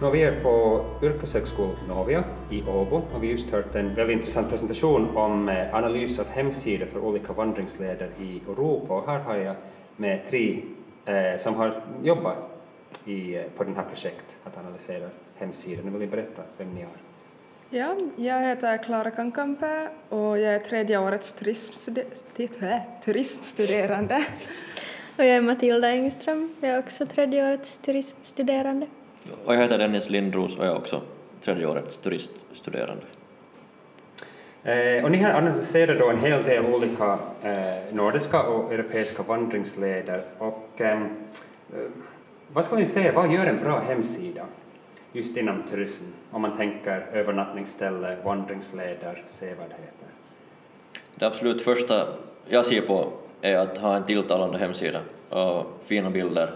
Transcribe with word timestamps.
Nå, 0.00 0.10
vi 0.10 0.22
är 0.22 0.42
på 0.42 0.84
Yrkeshögskolan 1.02 1.76
Novia 1.88 2.24
i 2.50 2.62
Åbo 2.62 2.96
och 2.96 3.22
vi 3.22 3.26
har 3.26 3.32
just 3.32 3.50
hört 3.50 3.74
en 3.74 3.94
väldigt 3.94 4.16
intressant 4.16 4.50
presentation 4.50 5.16
om 5.16 5.48
eh, 5.48 5.74
analys 5.74 6.18
av 6.18 6.28
hemsidor 6.28 6.86
för 6.86 7.00
olika 7.00 7.32
vandringsleder 7.32 8.10
i 8.20 8.40
Europa 8.48 8.94
och 8.94 9.06
här 9.06 9.18
har 9.18 9.36
jag 9.36 9.56
med 9.96 10.26
tre 10.30 10.62
eh, 11.04 11.38
som 11.38 11.54
har 11.54 11.82
jobbat 12.02 12.36
i, 13.04 13.36
eh, 13.36 13.42
på 13.56 13.64
den 13.64 13.76
här 13.76 13.84
projektet 13.84 14.38
att 14.44 14.58
analysera 14.58 15.08
hemsidor. 15.36 15.82
Nu 15.82 15.90
vill 15.90 16.00
ni 16.00 16.06
berätta 16.06 16.42
vem 16.58 16.74
ni 16.74 16.80
är. 16.80 16.88
Ja, 17.70 17.96
jag 18.16 18.40
heter 18.40 18.76
Klara 18.76 19.10
Kankampää 19.10 19.88
och 20.08 20.38
jag 20.38 20.54
är 20.54 20.58
tredje 20.58 20.98
årets 20.98 21.32
turismstude 21.32 22.82
turismstuderande. 23.04 24.24
Och 25.16 25.24
jag 25.24 25.36
är 25.36 25.40
Matilda 25.40 25.88
Engström, 25.88 26.54
jag 26.60 26.70
är 26.70 26.78
också 26.78 27.06
tredje 27.06 27.48
årets 27.48 27.78
turismstuderande. 27.78 28.86
Och 29.44 29.54
jag 29.54 29.60
heter 29.60 29.78
Dennis 29.78 30.10
Lindros 30.10 30.56
och 30.56 30.66
jag 30.66 30.72
är 30.72 30.76
också 30.76 31.02
tredje 31.40 31.66
årets 31.66 31.98
turiststuderande. 31.98 33.02
Eh, 34.62 35.04
och 35.04 35.10
ni 35.10 35.18
har 35.18 35.30
analyserat 35.30 35.98
då 35.98 36.10
en 36.10 36.18
hel 36.18 36.42
del 36.42 36.66
olika 36.66 37.18
eh, 37.42 37.94
nordiska 37.94 38.42
och 38.42 38.72
europeiska 38.72 39.22
vandringsleder. 39.22 40.22
Och, 40.38 40.80
eh, 40.80 41.00
vad 42.52 42.64
ska 42.64 42.76
ni 42.76 42.86
säga, 42.86 43.12
vad 43.12 43.32
gör 43.32 43.46
en 43.46 43.60
bra 43.64 43.80
hemsida 43.80 44.44
just 45.12 45.36
inom 45.36 45.62
turism, 45.70 46.04
om 46.30 46.42
man 46.42 46.56
tänker 46.56 47.06
övernattningsställe, 47.12 48.16
vandringsleder, 48.24 49.22
sevärdheter? 49.26 50.08
Det 51.14 51.26
absolut 51.26 51.62
första 51.62 52.06
jag 52.46 52.66
ser 52.66 52.80
på 52.80 53.08
är 53.40 53.56
att 53.56 53.78
ha 53.78 53.96
en 53.96 54.04
tilltalande 54.04 54.58
hemsida 54.58 55.00
och 55.28 55.66
fina 55.86 56.10
bilder 56.10 56.50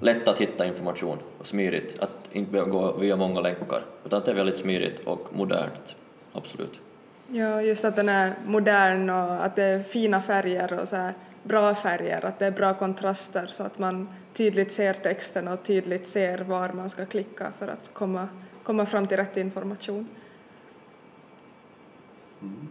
lätt 0.00 0.28
att 0.28 0.38
hitta 0.38 0.66
information 0.66 1.18
och 1.38 1.46
smidigt, 1.46 1.98
att 1.98 2.28
inte 2.32 2.52
behöva 2.52 2.70
gå 2.70 2.92
via 2.92 3.16
många 3.16 3.40
länkar, 3.40 3.84
utan 4.04 4.18
att 4.18 4.24
det 4.24 4.30
är 4.30 4.34
väldigt 4.34 4.58
smidigt 4.58 5.06
och 5.06 5.28
modernt, 5.32 5.96
absolut. 6.32 6.80
Ja, 7.28 7.62
just 7.62 7.84
att 7.84 7.96
den 7.96 8.08
är 8.08 8.34
modern 8.46 9.10
och 9.10 9.44
att 9.44 9.56
det 9.56 9.62
är 9.62 9.82
fina 9.82 10.22
färger 10.22 10.80
och 10.80 10.88
så 10.88 10.96
här 10.96 11.14
bra 11.42 11.74
färger, 11.74 12.24
att 12.24 12.38
det 12.38 12.46
är 12.46 12.50
bra 12.50 12.74
kontraster 12.74 13.50
så 13.52 13.62
att 13.62 13.78
man 13.78 14.08
tydligt 14.32 14.72
ser 14.72 14.92
texten 14.92 15.48
och 15.48 15.62
tydligt 15.62 16.08
ser 16.08 16.38
var 16.38 16.68
man 16.68 16.90
ska 16.90 17.06
klicka 17.06 17.52
för 17.58 17.68
att 17.68 17.90
komma, 17.92 18.28
komma 18.62 18.86
fram 18.86 19.06
till 19.06 19.16
rätt 19.16 19.36
information. 19.36 20.08
Mm. 22.42 22.68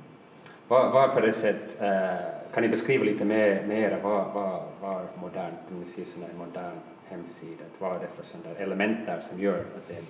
Vad, 0.68 0.94
vad 0.94 1.14
på 1.14 1.20
det 1.20 1.34
sätt, 1.34 1.82
eh, 1.82 2.16
kan 2.54 2.64
ni 2.64 2.70
beskriva 2.70 3.04
lite 3.04 3.26
mer, 3.26 3.64
mer 3.68 4.00
vad, 4.04 4.34
vad, 4.34 4.64
vad 4.82 5.06
modernt, 5.22 5.60
ni 5.80 5.86
ser 5.86 6.06
sån 6.06 6.24
här 6.24 6.46
modern 6.46 6.76
hemsida, 7.12 7.64
vad 7.80 7.96
är 7.96 8.00
det 8.00 8.08
för 8.08 8.24
sådana 8.24 8.60
elementer 8.60 9.20
som 9.20 9.42
gör 9.42 9.60
att 9.60 9.88
det 9.88 9.94
är 9.94 10.04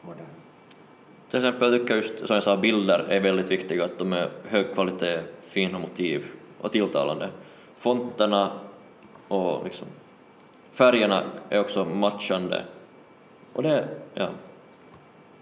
modernt? 0.00 0.28
Till 1.30 1.38
exempel 1.38 1.72
jag 1.72 1.80
tycker 1.80 1.96
just 1.96 2.26
som 2.26 2.34
jag 2.34 2.42
sa 2.42 2.56
bilder 2.56 3.06
är 3.08 3.20
väldigt 3.20 3.50
viktiga, 3.50 3.84
att 3.84 3.98
de 3.98 4.12
är 4.12 4.30
hög 4.48 4.74
kvalitet, 4.74 5.20
fina 5.40 5.78
motiv 5.78 6.26
och 6.60 6.72
tilltalande. 6.72 7.28
Fonterna 7.76 8.52
och 9.28 9.64
liksom 9.64 9.88
färgerna 10.72 11.22
är 11.48 11.60
också 11.60 11.84
matchande 11.84 12.64
och 13.52 13.62
det, 13.62 13.88
ja. 14.14 14.28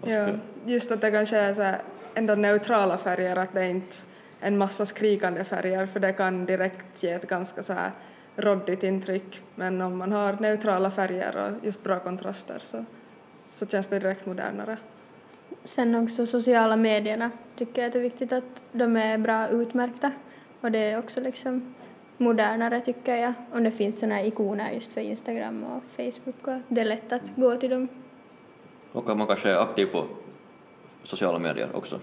Ja, 0.05 0.27
just 0.65 0.91
att 0.91 1.01
det 1.01 1.11
kanske 1.11 1.37
är 1.37 1.53
så 1.53 1.61
här 1.61 1.81
ändå 2.15 2.35
neutrala 2.35 2.97
färger, 2.97 3.35
att 3.35 3.53
det 3.53 3.61
är 3.61 3.69
inte 3.69 3.95
en 4.39 4.57
massa 4.57 4.85
skrikande 4.85 5.43
färger, 5.43 5.85
för 5.85 5.99
det 5.99 6.13
kan 6.13 6.45
direkt 6.45 7.03
ge 7.03 7.09
ett 7.09 7.29
ganska 7.29 7.63
så 7.63 7.73
här 7.73 7.91
råddigt 8.35 8.83
intryck, 8.83 9.41
men 9.55 9.81
om 9.81 9.97
man 9.97 10.11
har 10.11 10.37
neutrala 10.39 10.91
färger 10.91 11.37
och 11.37 11.65
just 11.65 11.83
bra 11.83 11.99
kontraster 11.99 12.59
så, 12.63 12.85
så 13.49 13.65
känns 13.65 13.87
det 13.87 13.99
direkt 13.99 14.25
modernare. 14.25 14.77
Sen 15.65 15.95
också 15.95 16.25
sociala 16.25 16.75
medierna 16.75 17.31
tycker 17.55 17.81
jag 17.81 17.87
att 17.87 17.93
det 17.93 17.99
är 17.99 18.03
viktigt 18.03 18.33
att 18.33 18.63
de 18.71 18.97
är 18.97 19.17
bra 19.17 19.47
utmärkta 19.47 20.11
och 20.61 20.71
det 20.71 20.79
är 20.79 20.99
också 20.99 21.21
liksom 21.21 21.75
modernare 22.17 22.81
tycker 22.81 23.15
jag 23.15 23.33
om 23.51 23.63
det 23.63 23.71
finns 23.71 23.99
sådana 23.99 24.15
här 24.15 24.25
ikoner 24.25 24.71
just 24.71 24.91
för 24.91 25.01
Instagram 25.01 25.63
och 25.63 25.83
Facebook 25.95 26.47
och 26.47 26.61
det 26.67 26.81
är 26.81 26.85
lätt 26.85 27.11
att 27.11 27.35
gå 27.35 27.55
till 27.55 27.69
dem. 27.69 27.87
Och 28.91 29.09
att 29.09 29.17
man 29.17 29.27
kanske 29.27 29.49
är 29.49 29.57
aktiv 29.57 29.85
på 29.85 30.05
sociala 31.03 31.39
medier 31.39 31.69
också. 31.73 31.99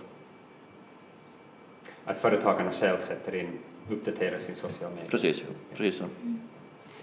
Att 2.04 2.18
företagarna 2.18 2.70
själv 2.70 2.98
sätter 2.98 3.34
in 3.34 3.58
uppdatera 3.90 4.38
sin 4.38 4.54
sociala 4.54 4.94
medier. 4.94 5.10
Precis, 5.10 5.44
precis 5.74 5.96
så. 5.96 6.04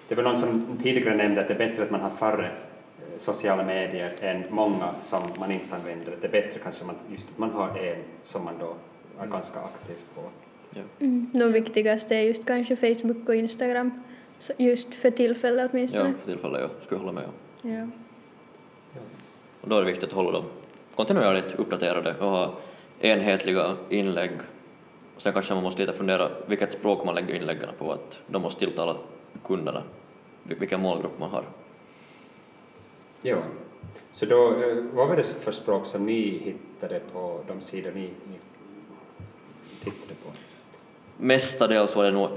Det 0.07 0.15
var 0.15 0.23
någon 0.23 0.37
som 0.37 0.77
tidigare 0.83 1.15
nämnde 1.15 1.41
att 1.41 1.47
det 1.47 1.53
är 1.53 1.57
bättre 1.57 1.83
att 1.83 1.91
man 1.91 2.01
har 2.01 2.09
färre 2.09 2.47
eh, 2.47 3.17
sociala 3.17 3.63
medier 3.63 4.15
än 4.21 4.43
många 4.49 4.93
som 5.01 5.21
man 5.39 5.51
inte 5.51 5.75
använder. 5.75 6.13
Det 6.21 6.27
är 6.27 6.31
bättre 6.31 6.59
kanske 6.59 6.85
man, 6.85 6.95
just 7.11 7.25
att 7.29 7.37
man 7.37 7.51
har 7.51 7.77
en 7.77 7.97
som 8.23 8.43
man 8.43 8.53
då 8.59 8.75
är 9.19 9.27
ganska 9.27 9.59
aktiv 9.59 9.95
på. 10.15 10.21
Ja. 10.69 10.81
Mm. 10.99 11.29
De 11.33 11.51
viktigaste 11.51 12.15
är 12.15 12.21
just 12.21 12.45
kanske 12.45 12.75
Facebook 12.75 13.29
och 13.29 13.35
Instagram, 13.35 14.03
just 14.57 14.95
för 14.95 15.11
tillfället 15.11 15.71
åtminstone. 15.73 16.09
Ja, 16.09 16.13
för 16.23 16.31
tillfället, 16.31 16.61
ja. 16.61 16.85
Skulle 16.85 17.01
jag 17.01 17.05
hålla 17.05 17.11
med 17.11 17.25
om. 17.25 17.71
Ja. 17.71 17.87
Och 19.61 19.69
då 19.69 19.75
är 19.77 19.81
det 19.81 19.87
viktigt 19.87 20.09
att 20.09 20.15
hålla 20.15 20.31
dem 20.31 20.45
kontinuerligt 20.95 21.55
uppdaterade 21.55 22.15
och 22.19 22.29
ha 22.29 22.53
enhetliga 22.99 23.75
inlägg 23.89 24.31
och 25.17 25.23
sen 25.23 25.33
kanske 25.33 25.53
man 25.53 25.63
måste 25.63 25.81
lite 25.81 25.93
fundera 25.93 26.29
vilket 26.45 26.71
språk 26.71 27.05
man 27.05 27.15
lägger 27.15 27.35
inläggen 27.35 27.69
på, 27.77 27.91
att 27.91 28.19
de 28.27 28.41
måste 28.41 28.59
tilltala 28.59 28.97
kunderna, 29.45 29.83
vilken 30.43 30.81
målgrupp 30.81 31.19
man 31.19 31.29
har. 31.29 31.43
Ja, 33.21 33.37
så 34.13 34.25
då, 34.25 34.53
eh, 34.53 34.75
vad 34.93 35.07
var 35.07 35.15
det 35.15 35.23
för 35.23 35.51
språk 35.51 35.85
som 35.85 36.05
ni 36.05 36.21
hittade 36.21 37.01
på 37.13 37.39
de 37.47 37.61
sidor 37.61 37.91
ni, 37.91 38.01
ni 38.01 38.39
tittade 39.83 40.13
på? 40.23 40.29
Mestadels 41.17 41.95
var 41.95 42.03
det 42.03 42.11
nog 42.11 42.29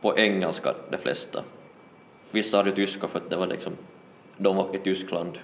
på 0.00 0.18
engelska 0.18 0.74
de 0.90 0.96
flesta. 0.98 1.44
Vissa 2.30 2.56
hade 2.56 2.72
tyska 2.72 3.08
för 3.08 3.18
att 3.18 3.30
det 3.30 3.36
var 3.36 3.46
liksom, 3.46 3.72
de 4.36 4.56
var 4.56 4.74
i 4.74 4.78
Tyskland. 4.78 5.38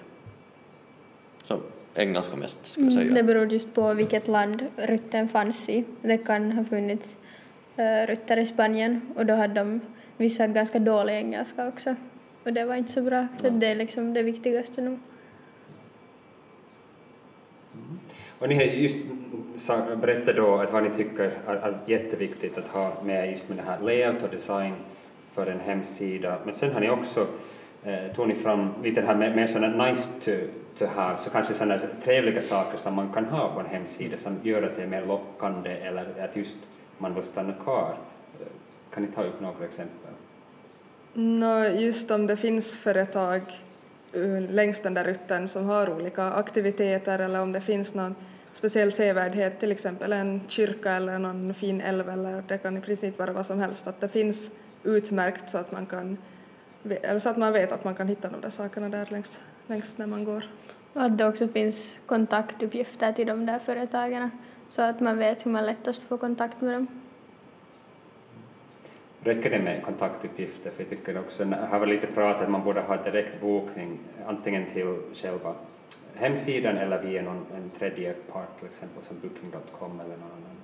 Så 1.43 1.59
engelska 1.95 2.35
mest, 2.35 2.65
skulle 2.65 2.85
jag 2.85 2.93
mm, 2.93 3.05
säga. 3.05 3.15
det 3.15 3.23
beror 3.23 3.53
just 3.53 3.73
på 3.73 3.93
vilket 3.93 4.27
land 4.27 4.65
rutten 4.75 5.27
fanns 5.27 5.69
i. 5.69 5.83
Det 6.01 6.17
kan 6.17 6.51
ha 6.51 6.63
funnits 6.63 7.17
uh, 7.79 8.07
rutter 8.07 8.37
i 8.37 8.45
Spanien 8.45 9.01
och 9.15 9.25
då 9.25 9.33
hade 9.33 9.53
de 9.53 9.81
vissa 10.17 10.47
ganska 10.47 10.79
dålig 10.79 11.13
engelska 11.13 11.67
också. 11.67 11.95
Och 12.43 12.53
det 12.53 12.65
var 12.65 12.75
inte 12.75 12.91
så 12.91 13.01
bra, 13.01 13.27
så 13.41 13.49
det 13.49 13.67
är 13.67 13.75
liksom 13.75 14.13
det 14.13 14.23
viktigaste 14.23 14.81
nu. 14.81 14.87
Mm. 14.87 14.99
Och 18.39 18.49
ni 18.49 18.55
har 18.55 18.63
just 18.63 18.97
berättat 20.01 20.35
då 20.35 20.55
att 20.55 20.73
vad 20.73 20.83
ni 20.83 20.89
tycker 20.89 21.31
är, 21.47 21.55
är 21.55 21.77
jätteviktigt 21.85 22.57
att 22.57 22.67
ha 22.67 22.93
med 23.03 23.31
just 23.31 23.49
med 23.49 23.57
det 23.57 23.63
här 23.63 23.79
layout 23.79 24.23
och 24.23 24.29
design 24.29 24.73
för 25.31 25.47
en 25.47 25.59
hemsida, 25.59 26.37
men 26.45 26.53
sen 26.53 26.73
har 26.73 26.79
ni 26.79 26.89
också 26.89 27.27
eh, 27.85 28.15
tog 28.15 28.27
ni 28.27 28.35
fram 28.35 28.69
lite 28.83 29.01
det 29.01 29.07
här 29.07 29.15
med, 29.15 29.35
med 29.35 29.49
sådana 29.49 29.85
nice 29.85 30.09
to, 30.25 30.31
to 30.77 30.85
have, 30.85 31.17
så 31.17 31.29
kanske 31.29 31.53
sådana 31.53 31.79
trevliga 32.03 32.41
saker 32.41 32.77
som 32.77 32.93
man 32.93 33.13
kan 33.13 33.25
ha 33.25 33.53
på 33.53 33.59
en 33.59 33.65
hemsida 33.65 34.17
som 34.17 34.37
gör 34.43 34.63
att 34.63 34.75
det 34.75 34.83
är 34.83 34.87
mer 34.87 35.05
lockande 35.05 35.69
eller 35.69 36.05
att 36.23 36.35
just 36.35 36.57
man 36.97 37.13
vill 37.13 37.23
stanna 37.23 37.53
kvar. 37.53 37.97
Eh, 38.39 38.47
kan 38.93 39.03
ni 39.03 39.11
ta 39.11 39.23
upp 39.23 39.41
några 39.41 39.65
exempel? 39.65 40.11
No, 41.13 41.65
just 41.65 42.11
om 42.11 42.27
det 42.27 42.37
finns 42.37 42.75
företag 42.75 43.41
eh, 44.13 44.41
längs 44.49 44.81
den 44.81 44.93
där 44.93 45.03
rutten 45.03 45.47
som 45.47 45.65
har 45.65 45.95
olika 45.95 46.23
aktiviteter 46.23 47.19
eller 47.19 47.41
om 47.41 47.51
det 47.51 47.61
finns 47.61 47.93
någon 47.93 48.15
speciell 48.53 48.91
sevärdhet, 48.91 49.59
till 49.59 49.71
exempel 49.71 50.13
en 50.13 50.41
kyrka 50.47 50.91
eller 50.91 51.19
någon 51.19 51.53
fin 51.53 51.81
älv 51.81 52.09
eller 52.09 52.43
det 52.47 52.57
kan 52.57 52.77
i 52.77 52.81
princip 52.81 53.19
vara 53.19 53.33
vad 53.33 53.45
som 53.45 53.59
helst, 53.59 53.87
att 53.87 54.01
det 54.01 54.07
finns 54.07 54.51
utmärkt 54.83 55.49
så 55.49 55.57
att 55.57 55.71
man 55.71 55.85
kan 55.85 56.17
eller 56.83 57.19
så 57.19 57.29
att 57.29 57.37
man 57.37 57.53
vet 57.53 57.71
att 57.71 57.83
man 57.83 57.95
kan 57.95 58.07
hitta 58.07 58.29
de 58.29 58.41
där 58.41 58.49
sakerna 58.49 58.89
där 58.89 59.07
längs, 59.11 59.39
längs 59.67 59.97
när 59.97 60.07
man 60.07 60.23
går. 60.23 60.43
Och 60.93 61.01
att 61.03 61.17
det 61.17 61.27
också 61.27 61.47
finns 61.47 61.97
kontaktuppgifter 62.05 63.13
till 63.13 63.27
de 63.27 63.45
där 63.45 63.59
företagen 63.59 64.31
så 64.69 64.81
att 64.81 64.99
man 64.99 65.17
vet 65.17 65.45
hur 65.45 65.51
man 65.51 65.65
lättast 65.65 66.01
får 66.01 66.17
kontakt 66.17 66.61
med 66.61 66.73
dem. 66.73 66.87
Räcker 69.23 69.49
det 69.49 69.59
med 69.59 69.83
kontaktuppgifter? 69.83 70.71
För 70.71 70.83
jag 70.83 70.89
tycker 70.89 71.19
också, 71.19 71.45
här 71.45 71.79
var 71.79 71.87
lite 71.87 72.07
prat 72.07 72.41
att 72.41 72.49
man 72.49 72.63
borde 72.63 72.81
ha 72.81 72.97
direkt 72.97 73.41
bokning 73.41 73.99
antingen 74.25 74.65
till 74.65 74.97
själva 75.13 75.55
hemsidan 76.15 76.77
eller 76.77 77.01
via 77.01 77.21
någon, 77.21 77.45
en 77.55 77.69
tredje 77.69 78.13
part, 78.13 78.57
till 78.57 78.67
exempel 78.67 79.03
som 79.03 79.19
booking.com 79.19 79.99
eller 79.99 80.17
någon 80.17 80.31
annan 80.31 80.62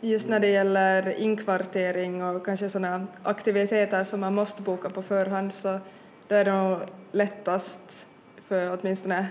just 0.00 0.28
när 0.28 0.40
det 0.40 0.46
gäller 0.46 1.20
inkvartering 1.20 2.24
och 2.24 2.44
kanske 2.44 2.70
sådana 2.70 3.06
aktiviteter 3.22 4.04
som 4.04 4.20
man 4.20 4.34
måste 4.34 4.62
boka 4.62 4.90
på 4.90 5.02
förhand 5.02 5.54
så 5.54 5.80
då 6.28 6.34
är 6.34 6.44
det 6.44 6.52
nog 6.52 6.78
lättast 7.12 8.06
för 8.46 8.78
åtminstone 8.80 9.28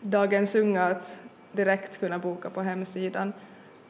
dagens 0.00 0.54
unga 0.54 0.84
att 0.84 1.18
direkt 1.52 2.00
kunna 2.00 2.18
boka 2.18 2.50
på 2.50 2.62
hemsidan. 2.62 3.32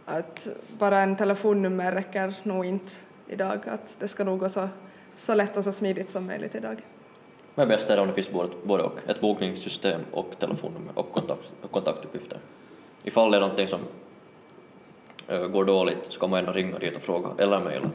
Att 0.04 0.48
bara 0.78 1.00
en 1.00 1.16
telefonnummer 1.16 1.92
räcker 1.92 2.34
nog 2.42 2.64
inte 2.64 2.92
idag, 3.28 3.58
att 3.66 3.96
det 3.98 4.08
ska 4.08 4.24
nog 4.24 4.38
gå 4.38 4.48
så, 4.48 4.68
så 5.16 5.34
lätt 5.34 5.56
och 5.56 5.64
så 5.64 5.72
smidigt 5.72 6.10
som 6.10 6.26
möjligt 6.26 6.54
idag. 6.54 6.82
Men 7.54 7.68
bäst 7.68 7.90
är 7.90 7.96
det 7.96 8.02
om 8.02 8.08
det 8.08 8.14
finns 8.14 8.30
både, 8.30 8.50
både 8.64 8.82
och, 8.82 8.98
ett 9.08 9.20
bokningssystem 9.20 10.00
och 10.12 10.38
telefonnummer 10.38 10.92
och, 10.98 11.12
kontakt, 11.12 11.52
och 11.62 11.70
kontaktuppgifter. 11.70 12.38
Ifall 13.04 13.30
det 13.30 13.36
är 13.36 13.40
någonting 13.40 13.68
som 13.68 13.80
går 15.28 15.64
dåligt 15.64 16.06
så 16.08 16.20
kan 16.20 16.30
man 16.30 16.38
ändå 16.38 16.52
ringa 16.52 16.78
dit 16.78 16.96
och 16.96 17.02
fråga 17.02 17.28
eller 17.38 17.60
mejla. 17.60 17.90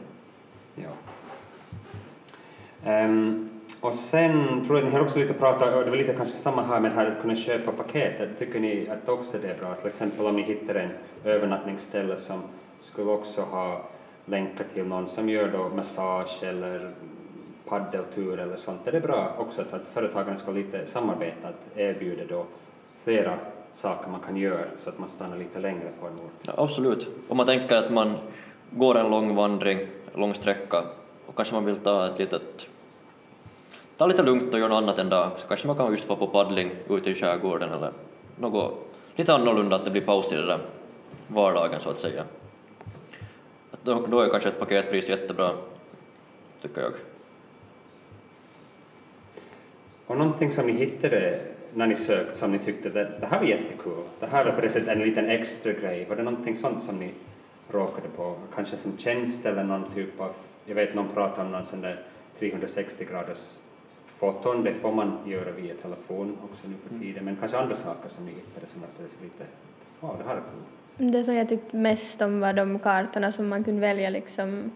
Ja. 0.74 0.90
Um, 3.04 3.48
och 3.80 3.94
sen 3.94 4.64
tror 4.66 4.78
jag 4.78 4.84
ni 4.84 4.90
har 4.90 5.00
också 5.00 5.18
lite 5.18 5.32
pratat, 5.32 5.74
och 5.74 5.84
det 5.84 5.90
var 5.90 5.96
lite 5.96 6.12
kanske 6.12 6.36
samma 6.36 6.62
här 6.62 6.80
med 6.80 6.90
det 6.90 6.94
här 6.94 7.06
att 7.06 7.22
kunna 7.22 7.34
köpa 7.34 7.72
paketet, 7.72 8.38
Tycker 8.38 8.60
ni 8.60 8.88
att 8.88 9.08
också 9.08 9.38
det 9.42 9.48
är 9.48 9.58
bra? 9.58 9.74
Till 9.74 9.86
exempel 9.86 10.26
om 10.26 10.36
ni 10.36 10.42
hittar 10.42 10.74
en 10.74 10.90
övernattningsställe 11.24 12.16
som 12.16 12.42
skulle 12.80 13.10
också 13.10 13.40
ha 13.42 13.82
länkar 14.24 14.64
till 14.64 14.84
någon 14.84 15.08
som 15.08 15.28
gör 15.28 15.48
då 15.48 15.68
massage 15.76 16.42
eller 16.42 16.90
paddeltur 17.64 18.38
eller 18.38 18.56
sånt. 18.56 18.86
Är 18.86 18.92
det 18.92 19.00
bra 19.00 19.34
också 19.38 19.62
att, 19.62 19.72
att 19.72 19.88
företagen 19.88 20.36
ska 20.36 20.50
lite 20.50 20.86
samarbeta, 20.86 21.48
att 21.48 21.78
erbjuda 21.78 22.22
då 22.28 22.44
flera 23.04 23.38
saker 23.72 24.10
man 24.10 24.20
kan 24.20 24.36
göra 24.36 24.64
så 24.78 24.90
att 24.90 24.98
man 24.98 25.08
stannar 25.08 25.36
lite 25.36 25.58
längre 25.58 25.90
på 26.00 26.06
en 26.06 26.12
ort? 26.12 26.32
Ja, 26.42 26.52
absolut. 26.56 27.08
Om 27.28 27.36
man 27.36 27.46
tänker 27.46 27.76
att 27.76 27.92
man 27.92 28.16
går 28.70 28.98
en 28.98 29.10
lång 29.10 29.34
vandring, 29.34 29.86
lång 30.14 30.34
sträcka 30.34 30.84
och 31.26 31.36
kanske 31.36 31.54
man 31.54 31.64
vill 31.64 31.76
ta 31.76 32.06
ett 32.06 32.18
litet 32.18 32.68
ta 33.96 34.06
lite 34.06 34.22
lugnt 34.22 34.54
och 34.54 34.60
göra 34.60 34.68
något 34.68 34.82
annat 34.82 34.98
en 34.98 35.08
dag, 35.08 35.30
så 35.36 35.48
kanske 35.48 35.66
man 35.66 35.76
kan 35.76 35.90
just 35.90 36.04
få 36.04 36.16
på 36.16 36.26
paddling 36.26 36.70
ute 36.88 37.10
i 37.10 37.14
skärgården 37.14 37.72
eller 37.72 37.92
något 38.38 38.92
lite 39.16 39.34
annorlunda, 39.34 39.76
att 39.76 39.84
det 39.84 39.90
blir 39.90 40.02
paus 40.02 40.32
i 40.32 40.36
det 40.36 40.46
där 40.46 40.58
vardagen 41.28 41.80
så 41.80 41.90
att 41.90 41.98
säga. 41.98 42.24
Då, 43.82 44.06
då 44.08 44.20
är 44.20 44.30
kanske 44.30 44.48
ett 44.48 44.58
paketpris 44.58 45.08
jättebra, 45.08 45.50
tycker 46.62 46.80
jag. 46.80 46.92
Och 50.06 50.16
någonting 50.16 50.50
som 50.52 50.66
ni 50.66 50.72
hittade 50.72 51.40
när 51.74 51.86
ni 51.86 51.96
sökte 51.96 52.34
som 52.34 52.52
ni 52.52 52.58
tyckte 52.58 52.88
det, 52.88 53.12
det 53.20 53.26
här 53.26 53.38
var 53.38 53.46
jättekul, 53.46 54.04
det 54.20 54.26
här 54.26 54.44
var 54.44 54.52
på 54.52 54.60
det 54.60 54.68
sättet 54.68 54.88
en 54.88 54.98
liten 54.98 55.28
extra 55.28 55.72
grej, 55.72 56.06
var 56.08 56.16
det 56.16 56.22
någonting 56.22 56.54
sånt 56.54 56.82
som 56.82 56.98
ni 56.98 57.10
råkade 57.70 58.08
på, 58.16 58.34
kanske 58.54 58.76
som 58.76 58.98
tjänst 58.98 59.46
eller 59.46 59.64
någon 59.64 59.90
typ 59.90 60.20
av, 60.20 60.32
jag 60.66 60.74
vet 60.74 60.94
någon 60.94 61.08
pratar 61.08 61.44
om 61.44 61.52
någon 61.52 61.64
sån 61.64 61.80
där 61.80 62.00
360 62.38 63.04
graders 63.10 63.58
foton, 64.06 64.64
det 64.64 64.74
får 64.74 64.92
man 64.92 65.18
göra 65.26 65.50
via 65.50 65.74
telefon 65.74 66.36
också 66.44 66.68
nu 66.68 66.74
för 66.82 66.94
mm. 66.94 67.02
tiden, 67.02 67.24
men 67.24 67.36
kanske 67.36 67.58
andra 67.58 67.74
saker 67.74 68.08
som 68.08 68.26
ni 68.26 68.32
hittade 68.32 68.66
som 68.66 68.80
var 68.80 68.88
lite, 69.22 69.44
ja 70.00 70.16
det 70.18 70.28
här 70.28 70.36
är 70.36 70.40
kul. 70.40 71.12
Det 71.12 71.24
som 71.24 71.34
jag 71.34 71.48
tyckte 71.48 71.76
mest 71.76 72.22
om 72.22 72.40
var 72.40 72.52
de 72.52 72.78
kartorna 72.78 73.32
som 73.32 73.48
man 73.48 73.64
kunde 73.64 73.80
välja 73.80 74.10
liksom 74.10 74.72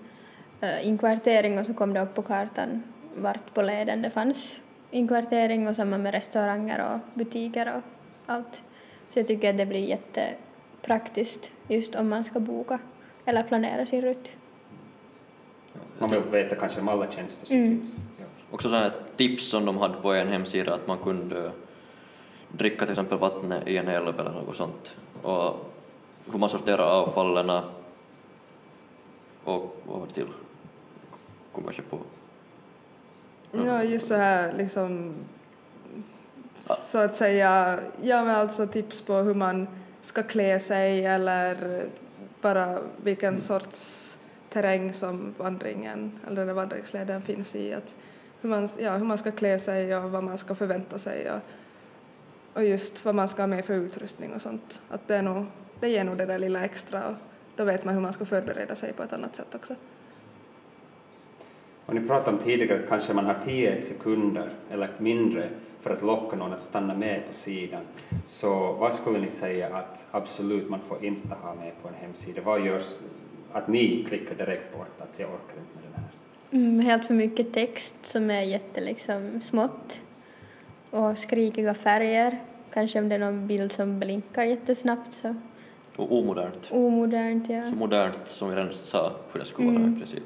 uh, 0.63 0.87
inkvartering 0.87 1.59
och 1.59 1.67
så 1.67 1.75
kom 1.75 1.93
det 1.93 2.01
upp 2.01 2.15
på 2.15 2.23
kartan 2.23 2.83
vart 3.17 3.55
på 3.55 3.63
leden 3.63 4.03
det 4.03 4.11
fanns 4.11 4.61
inkvartering 4.97 5.69
och 5.69 5.77
samma 5.77 5.99
med 5.99 6.15
restauranger 6.15 6.95
och 6.95 7.19
butiker 7.19 7.75
och 7.77 7.83
allt. 8.27 8.63
Så 9.09 9.19
jag 9.19 9.27
tycker 9.27 9.51
att 9.51 9.57
det 9.57 9.67
blir 9.67 9.81
jättepraktiskt 9.81 11.51
just 11.69 11.95
om 11.95 12.09
man 12.09 12.25
ska 12.25 12.41
boka 12.41 12.79
eller 13.25 13.43
planera 13.43 13.87
sin 13.87 14.03
rutt. 14.03 14.29
Man 15.99 16.11
vill 16.11 16.21
veta 16.21 16.57
kanske 16.57 16.81
om 16.81 16.89
alla 16.89 17.11
tjänster 17.11 17.47
som 17.47 17.57
mm. 17.57 17.69
finns. 17.69 17.97
Ja. 18.19 18.25
Också 18.51 18.69
sådana 18.69 18.93
tips 19.17 19.51
som 19.51 19.65
de 19.65 19.79
hade 19.79 19.95
på 19.95 20.13
en 20.13 20.29
hemsida 20.29 20.75
att 20.75 20.87
man 20.87 20.99
kunde 20.99 21.51
dricka 22.49 22.85
till 22.85 22.93
exempel 22.93 23.19
vattnet 23.19 23.69
i 23.69 23.77
en 23.77 23.89
älv 23.89 24.21
eller 24.21 24.31
något 24.31 24.57
sånt 24.57 24.97
och 25.23 25.73
hur 26.33 26.39
man 26.39 26.49
sorterar 26.49 27.03
avfallen 27.03 27.51
och 29.45 29.77
vad 29.85 29.99
var 29.99 30.07
det 30.07 30.13
till? 30.13 30.27
Kommer 31.53 31.75
jag 31.77 31.91
på. 31.91 31.99
Ja, 33.65 33.83
just 33.83 34.09
så 34.09 34.15
här 34.15 34.53
liksom 34.53 35.15
så 36.69 36.99
att 36.99 37.17
säga, 37.17 37.79
ja 38.03 38.25
men 38.25 38.37
alltså 38.37 38.67
tips 38.67 39.01
på 39.01 39.15
hur 39.15 39.35
man 39.35 39.69
ska 40.03 40.23
klä 40.23 40.61
sig 40.61 41.07
eller 41.07 41.83
bara 42.41 42.79
vilken 43.03 43.29
mm. 43.29 43.41
sorts 43.41 44.13
terräng 44.53 44.95
som 44.95 45.35
vandringen 45.39 46.21
eller 46.27 46.53
vandringsleden 46.53 47.23
finns 47.23 47.55
i. 47.55 47.75
Att 47.75 47.95
hur, 48.41 48.49
man, 48.49 48.69
ja, 48.79 48.97
hur 48.97 49.05
man 49.05 49.19
ska 49.19 49.31
klä 49.31 49.59
sig 49.59 49.97
och 49.97 50.11
vad 50.11 50.25
man 50.25 50.39
ska 50.39 50.55
förvänta 50.55 50.99
sig 50.99 51.31
och, 51.31 51.41
och 52.53 52.65
just 52.65 53.05
vad 53.05 53.15
man 53.15 53.29
ska 53.29 53.43
ha 53.43 53.47
med 53.47 53.65
för 53.65 53.75
utrustning 53.75 54.33
och 54.33 54.43
sånt. 54.43 54.83
Att 54.89 55.09
det, 55.09 55.17
är 55.17 55.23
nog, 55.23 55.45
det 55.81 55.89
ger 55.89 56.05
nog 56.05 56.17
det 56.17 56.27
där 56.27 56.39
lilla 56.39 56.65
extra 56.65 57.09
och 57.09 57.15
då 57.57 57.65
vet 57.65 57.85
man 57.85 57.95
hur 57.95 58.01
man 58.01 58.13
ska 58.13 58.25
förbereda 58.25 58.77
sig 58.77 58.93
på 58.93 59.03
ett 59.03 59.13
annat 59.13 59.37
sätt 59.37 59.55
också. 59.55 59.75
Och 61.87 61.95
ni 61.95 62.01
pratade 62.01 62.37
om 62.37 62.43
tidigare 62.43 62.79
att 62.79 62.89
kanske 62.89 63.13
man 63.15 63.25
har 63.25 63.37
tio 63.45 63.81
sekunder 63.81 64.51
eller 64.71 64.91
mindre 64.99 65.49
för 65.81 65.91
att 65.91 66.03
locka 66.03 66.37
någon 66.37 66.53
att 66.53 66.61
stanna 66.61 66.95
med 66.95 67.27
på 67.29 67.35
sidan. 67.35 67.83
Så 68.25 68.73
vad 68.73 68.95
skulle 68.95 69.19
ni 69.19 69.31
säga 69.31 69.77
att 69.77 70.07
absolut 70.11 70.71
man 70.71 70.81
får 70.81 71.05
inte 71.05 71.35
ha 71.43 71.55
med 71.55 71.73
på 71.83 71.89
en 71.89 71.95
hemsida? 71.95 72.41
Vad 72.45 72.67
görs 72.67 72.95
att 73.53 73.69
ni 73.69 74.05
klickar 74.09 74.35
direkt 74.35 74.77
bort 74.77 75.01
att 75.01 75.19
jag 75.19 75.29
orkar 75.29 75.61
inte 75.61 75.75
med 75.75 75.85
den 75.85 76.03
här? 76.03 76.11
Mm, 76.51 76.87
helt 76.87 77.07
för 77.07 77.15
mycket 77.15 77.53
text 77.53 77.95
som 78.03 78.31
är 78.31 78.43
jättesmått 78.43 78.87
liksom 78.87 79.41
och 80.91 81.19
skrikiga 81.19 81.75
färger. 81.75 82.39
Kanske 82.73 82.99
om 82.99 83.09
det 83.09 83.15
är 83.15 83.19
någon 83.19 83.47
bild 83.47 83.73
som 83.73 83.99
blinkar 83.99 84.45
jättesnabbt 84.45 85.15
så. 85.15 85.35
Och 85.97 86.19
omodernt. 86.19 86.69
Omodernt, 86.71 87.49
ja. 87.49 87.71
Så 87.71 87.77
modernt 87.77 88.21
som 88.25 88.49
vi 88.49 88.57
redan 88.57 88.73
sa 88.73 89.13
hur 89.33 89.41
det 89.41 89.47
skulle 89.47 89.69
vara 89.69 89.79
mm. 89.79 89.95
i 89.95 89.99
princip 89.99 90.25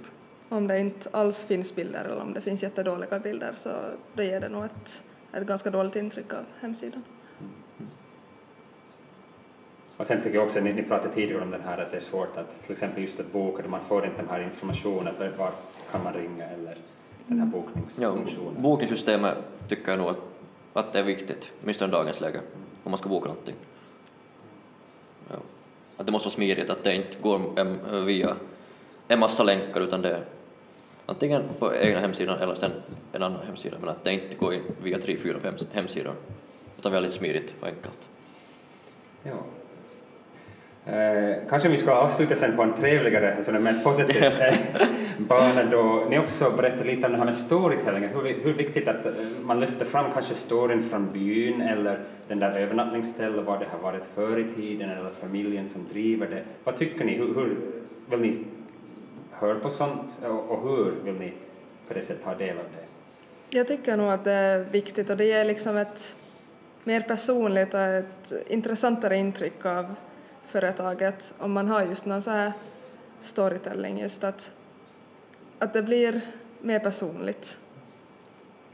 om 0.50 0.68
det 0.68 0.78
inte 0.78 1.08
alls 1.12 1.44
finns 1.44 1.74
bilder 1.74 2.04
eller 2.04 2.20
om 2.20 2.32
det 2.32 2.40
finns 2.40 2.62
jättedåliga 2.62 3.18
bilder 3.18 3.52
så 3.56 3.70
då 4.14 4.22
ger 4.22 4.40
det 4.40 4.48
nog 4.48 4.64
ett, 4.64 5.02
ett 5.32 5.46
ganska 5.46 5.70
dåligt 5.70 5.96
intryck 5.96 6.32
av 6.32 6.44
hemsidan. 6.60 7.02
Och 9.96 10.06
sen 10.06 10.22
tycker 10.22 10.34
jag 10.34 10.44
också, 10.44 10.60
ni, 10.60 10.72
ni 10.72 10.82
pratade 10.82 11.14
tidigare 11.14 11.42
om 11.42 11.50
den 11.50 11.60
här 11.60 11.78
att 11.78 11.90
det 11.90 11.96
är 11.96 12.00
svårt 12.00 12.36
att 12.36 12.62
till 12.62 12.72
exempel 12.72 13.02
just 13.02 13.20
att 13.20 13.32
boka, 13.32 13.68
man 13.68 13.80
får 13.80 14.06
inte 14.06 14.22
den 14.22 14.28
här 14.28 14.42
informationen, 14.42 15.14
var 15.36 15.50
kan 15.90 16.04
man 16.04 16.12
ringa 16.12 16.44
eller 16.44 16.76
den 17.26 17.38
här 17.38 17.46
mm. 17.46 17.50
bokningsfunktionen. 17.50 18.52
Ja, 18.56 18.60
bokningssystemet 18.60 19.36
tycker 19.68 19.90
jag 19.90 19.98
nog 19.98 20.08
att, 20.08 20.18
att 20.72 20.92
det 20.92 20.98
är 20.98 21.02
viktigt, 21.02 21.52
åtminstone 21.62 21.90
i 21.90 21.92
dagens 21.92 22.20
läge, 22.20 22.40
om 22.84 22.90
man 22.90 22.98
ska 22.98 23.08
boka 23.08 23.28
någonting. 23.28 23.54
Ja. 25.28 25.36
Att 25.96 26.06
det 26.06 26.12
måste 26.12 26.26
vara 26.26 26.34
smidigt, 26.34 26.70
att 26.70 26.84
det 26.84 26.94
inte 26.94 27.18
går 27.22 28.04
via 28.04 28.36
en 29.08 29.18
massa 29.18 29.42
länkar 29.42 29.80
utan 29.80 30.02
det 30.02 30.10
är 30.10 30.24
antingen 31.06 31.42
på 31.58 31.74
egna 31.74 32.00
hemsidan 32.00 32.38
eller 32.38 32.54
sen 32.54 32.72
en 33.12 33.22
annan 33.22 33.46
hemsida, 33.46 33.76
men 33.80 33.88
att 33.88 34.04
det 34.04 34.12
inte 34.12 34.36
går 34.36 34.54
in 34.54 34.62
via 34.82 34.98
tre, 34.98 35.16
fyra, 35.16 35.40
fem 35.40 35.54
hemsidor, 35.72 36.14
utan 36.78 36.92
väldigt 36.92 37.12
smidigt 37.12 37.54
och 37.60 37.66
enkelt. 37.66 38.08
Ja. 39.22 39.44
Eh, 40.86 41.36
kanske 41.48 41.68
vi 41.68 41.76
ska 41.76 41.92
avsluta 41.92 42.34
sen 42.34 42.56
på 42.56 42.62
en 42.62 42.72
trevligare, 42.72 43.36
alltså 43.36 43.52
mer 43.52 43.80
positiv 43.84 44.24
eh, 44.24 44.54
bana 45.18 45.64
då. 45.64 46.02
Ni 46.10 46.18
också 46.18 46.50
berättar 46.56 46.84
lite 46.84 47.06
om 47.06 47.12
det 47.12 47.18
här 47.18 47.24
med 47.24 47.36
storytelling, 47.36 48.08
hur, 48.08 48.44
hur 48.44 48.52
viktigt 48.52 48.88
att 48.88 49.06
eh, 49.06 49.12
man 49.44 49.60
lyfter 49.60 49.84
fram 49.84 50.12
kanske 50.12 50.34
storyn 50.34 50.82
från 50.82 51.12
byn 51.12 51.60
eller 51.60 51.98
den 52.28 52.38
där 52.38 52.58
övernattningsstället, 52.58 53.46
var 53.46 53.58
det 53.58 53.66
har 53.70 53.78
varit 53.78 54.04
förr 54.14 54.38
i 54.38 54.52
tiden 54.52 54.90
eller 54.90 55.10
familjen 55.10 55.66
som 55.66 55.88
driver 55.88 56.26
det. 56.26 56.42
Vad 56.64 56.76
tycker 56.76 57.04
ni? 57.04 57.16
Hur, 57.16 57.34
hur 57.34 57.56
vill 58.10 58.20
ni 58.20 58.44
hör 59.40 59.54
på 59.54 59.70
sånt 59.70 60.20
och 60.48 60.62
hur 60.62 60.94
vill 61.04 61.14
ni 61.14 61.32
på 61.88 61.94
det 61.94 62.02
sättet 62.02 62.24
ta 62.24 62.34
del 62.34 62.58
av 62.58 62.64
det? 62.64 62.86
Jag 63.56 63.68
tycker 63.68 63.96
nog 63.96 64.10
att 64.10 64.24
det 64.24 64.32
är 64.32 64.58
viktigt 64.58 65.10
och 65.10 65.16
det 65.16 65.24
ger 65.24 65.44
liksom 65.44 65.76
ett 65.76 66.16
mer 66.84 67.00
personligt 67.00 67.74
och 67.74 67.80
ett 67.80 68.32
intressantare 68.48 69.16
intryck 69.16 69.66
av 69.66 69.94
företaget 70.46 71.34
om 71.38 71.52
man 71.52 71.68
har 71.68 71.82
just 71.82 72.04
någon 72.04 72.22
så 72.22 72.30
här 72.30 72.52
storytelling, 73.22 73.98
just 73.98 74.24
att, 74.24 74.50
att 75.58 75.72
det 75.72 75.82
blir 75.82 76.20
mer 76.60 76.78
personligt. 76.78 77.58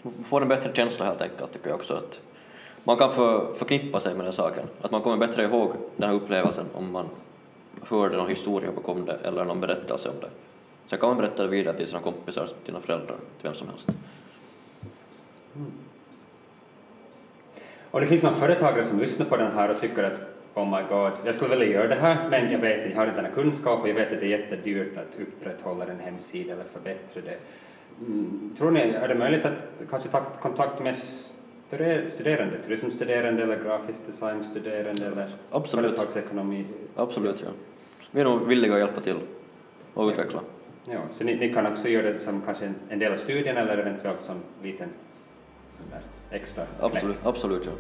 Man 0.03 0.25
får 0.25 0.43
en 0.43 0.49
bättre 0.49 0.73
känsla 0.75 1.07
helt 1.07 1.21
enkelt 1.21 1.53
tycker 1.53 1.69
jag 1.69 1.77
också 1.77 1.95
att 1.95 2.21
man 2.85 2.97
kan 2.97 3.13
för, 3.13 3.55
förknippa 3.55 4.01
sig 4.01 4.15
med 4.15 4.27
den 4.27 4.33
saken, 4.33 4.65
att 4.83 4.91
man 4.91 5.01
kommer 5.01 5.27
bättre 5.27 5.45
ihåg 5.45 5.73
den 5.97 6.09
här 6.09 6.17
upplevelsen 6.17 6.67
om 6.75 6.93
man 6.93 7.09
hörde 7.83 8.17
någon 8.17 8.29
historia 8.29 8.73
bakom 8.73 9.05
det 9.05 9.19
eller 9.25 9.45
någon 9.45 9.61
berättelse 9.61 10.09
om 10.09 10.15
det. 10.21 10.31
Sen 10.87 10.99
kan 10.99 11.09
man 11.09 11.19
berätta 11.19 11.43
det 11.43 11.49
vidare 11.49 11.77
till 11.77 11.87
sina 11.87 12.01
kompisar, 12.01 12.47
till 12.47 12.67
sina 12.67 12.81
föräldrar, 12.81 13.17
till 13.17 13.43
vem 13.43 13.55
som 13.55 13.69
helst. 13.69 13.89
Mm. 15.57 15.73
Och 17.91 18.01
det 18.01 18.07
finns 18.07 18.23
någon 18.23 18.35
företagare 18.35 18.85
som 18.85 18.99
lyssnar 18.99 19.27
på 19.27 19.37
den 19.37 19.53
här 19.53 19.69
och 19.69 19.81
tycker 19.81 20.03
att 20.03 20.21
oh 20.55 20.71
my 20.71 20.89
god, 20.89 21.13
jag 21.25 21.35
skulle 21.35 21.57
vilja 21.57 21.75
göra 21.75 21.89
det 21.89 21.95
här, 21.95 22.31
men 22.31 22.53
jag 22.53 22.59
vet 22.59 22.91
jag 22.91 22.97
har 22.97 23.07
inte 23.07 23.17
den 23.17 23.25
här 23.25 23.33
kunskapen 23.33 23.83
och 23.83 23.89
jag 23.89 23.95
vet 23.95 24.13
att 24.13 24.21
det 24.21 24.27
är 24.27 24.39
jättedyrt 24.39 24.99
att 24.99 25.21
upprätthålla 25.21 25.85
en 25.85 26.01
hemsida 26.01 26.53
eller 26.53 26.65
förbättra 26.65 27.23
det. 27.23 27.39
Mm, 28.01 28.55
tror 28.59 28.71
ni, 28.71 28.81
är 28.81 29.09
det 29.09 29.15
möjligt 29.15 29.45
att 29.45 29.53
kanske 29.91 30.09
ta 30.09 30.21
kontakt 30.21 30.83
med 30.83 30.97
studerande, 32.07 32.63
turismstuderande 32.63 33.43
eller 33.43 33.65
grafisk 33.65 34.07
designstuderande 34.07 35.07
eller 35.07 35.31
Absolut. 35.51 35.91
företagsekonomi? 35.91 36.65
Absolut, 36.97 37.43
ja. 37.45 37.51
Vi 38.11 38.21
är 38.21 38.25
nog 38.25 38.47
villiga 38.47 38.73
att 38.73 38.79
hjälpa 38.79 39.01
till 39.01 39.17
och 39.95 40.09
utveckla. 40.09 40.41
Ja, 40.91 41.01
så 41.11 41.25
ni, 41.25 41.35
ni, 41.37 41.53
kan 41.55 41.67
också 41.67 41.89
göra 41.89 42.13
det 42.13 42.19
som 42.19 42.43
kanske 42.43 42.67
en, 42.67 42.75
en 42.89 42.99
del 42.99 43.13
av 43.13 43.17
studien 43.17 43.57
eller 43.57 43.79
eventuellt 43.79 44.21
som 44.21 44.37
liten 44.63 44.89
där 45.91 46.01
extra 46.31 46.65
knäck. 46.65 46.93
Absolut, 46.93 47.17
absolut 47.23 47.67
ja. 47.67 47.73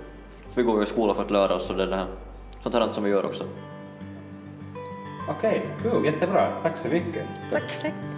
Så 0.48 0.60
vi 0.60 0.62
går 0.62 0.76
ju 0.76 0.82
i 0.82 0.86
skolan 0.86 1.16
för 1.16 1.22
att 1.22 1.30
lära 1.30 1.54
oss 1.54 1.70
och 1.70 1.76
det 1.76 1.82
är 1.82 1.86
det 1.86 1.96
här, 1.96 2.06
sånt 2.62 2.74
här 2.74 2.88
som 2.88 3.04
vi 3.04 3.10
gör 3.10 3.24
också. 3.24 3.44
Okej, 5.28 5.62
cool, 5.82 6.04
jättebra. 6.04 6.52
Tack 6.62 6.76
så 6.76 6.88
mycket. 6.88 7.26
Tack. 7.50 7.82
Tack. 7.82 8.15